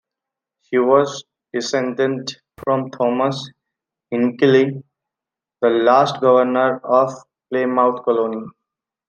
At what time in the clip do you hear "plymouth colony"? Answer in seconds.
7.51-8.47